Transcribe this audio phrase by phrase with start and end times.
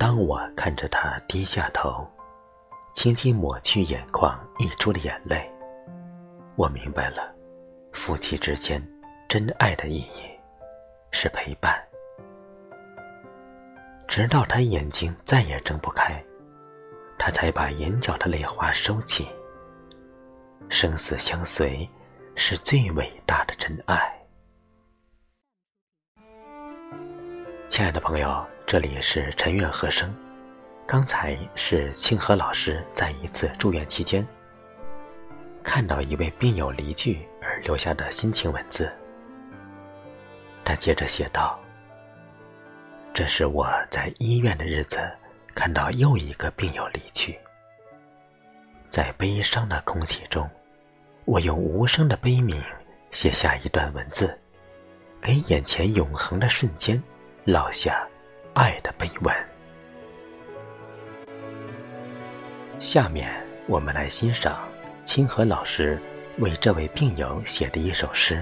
[0.00, 2.10] 当我看着他低下头，
[2.94, 5.46] 轻轻抹去眼眶溢出的眼泪，
[6.56, 7.30] 我明白了，
[7.92, 8.82] 夫妻之间
[9.28, 10.30] 真爱的意义
[11.12, 11.78] 是陪伴。
[14.08, 16.24] 直到他眼睛再也睁不开，
[17.18, 19.28] 他才把眼角的泪花收起。
[20.70, 21.86] 生死相随，
[22.36, 24.10] 是最伟大的真爱。
[27.68, 30.14] 亲爱的朋友，这里是陈愿和声。
[30.86, 34.24] 刚才是清河老师在一次住院期间，
[35.64, 38.88] 看到一位病友离去而留下的心情文字。
[40.64, 41.58] 他接着写道
[43.12, 45.00] ：“这是我在医院的日子，
[45.52, 47.36] 看到又一个病友离去，
[48.88, 50.48] 在悲伤的空气中，
[51.24, 52.62] 我用无声的悲鸣
[53.10, 54.38] 写下一段文字，
[55.20, 57.02] 给眼前永恒的瞬间。”
[57.46, 58.06] 落下
[58.60, 59.34] 爱的碑文。
[62.78, 63.32] 下面
[63.66, 64.68] 我们来欣赏
[65.02, 65.98] 清河老师
[66.40, 68.34] 为这位病友写的一首诗《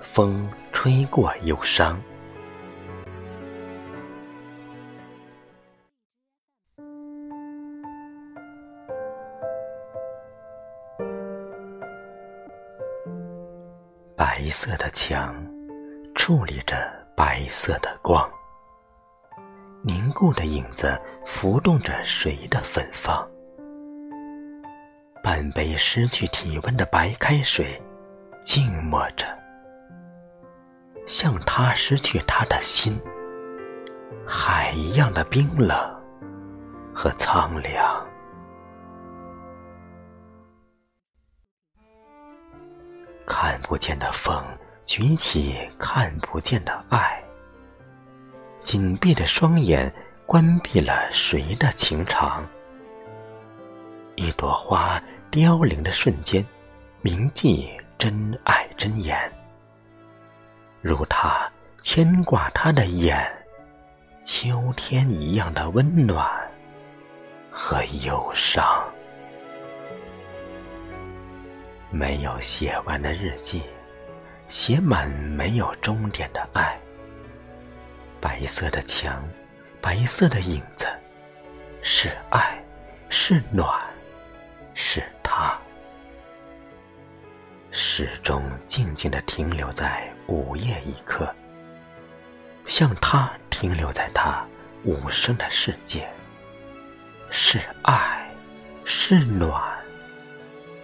[0.00, 2.00] 风吹过忧伤》。
[14.16, 15.36] 白色的墙，
[16.14, 16.96] 矗立着。
[17.18, 18.30] 白色的光，
[19.82, 23.26] 凝固的影子浮动着谁的芬芳？
[25.22, 27.80] 半杯失去体温的白开水，
[28.40, 29.26] 静默着，
[31.06, 33.00] 像他失去他的心，
[34.26, 35.76] 海一样的冰冷
[36.94, 38.06] 和苍凉。
[43.26, 44.42] 看不见的风。
[44.84, 47.22] 举起看不见的爱，
[48.68, 49.90] 紧闭着双眼，
[50.26, 52.46] 关闭了谁的情长？
[54.14, 56.44] 一朵花凋零的瞬间，
[57.00, 59.18] 铭记真爱真言。
[60.82, 61.50] 如他
[61.80, 63.18] 牵挂他的眼，
[64.22, 66.30] 秋天一样的温暖
[67.50, 68.62] 和忧伤。
[71.90, 73.62] 没有写完的日记。
[74.46, 76.78] 写满没有终点的爱，
[78.20, 79.22] 白色的墙，
[79.80, 80.86] 白色的影子，
[81.82, 82.62] 是爱，
[83.08, 83.80] 是暖，
[84.74, 85.56] 是他，
[87.70, 91.32] 始终静静的停留在午夜一刻，
[92.64, 94.44] 像他停留在他
[94.84, 96.08] 无声的世界，
[97.30, 98.28] 是爱，
[98.84, 99.62] 是暖，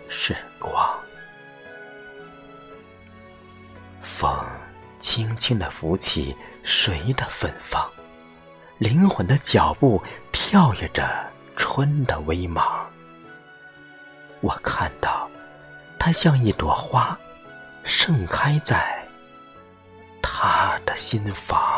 [0.09, 0.75] 是光。
[4.01, 4.39] 风
[4.99, 7.89] 轻轻地拂起谁的芬芳，
[8.79, 10.03] 灵魂的脚步
[10.33, 11.07] 跳跃着
[11.57, 12.91] 春的微芒。
[14.41, 15.31] 我看到，
[15.99, 17.17] 它像一朵花，
[17.85, 19.07] 盛开在
[20.21, 21.74] 他的心房。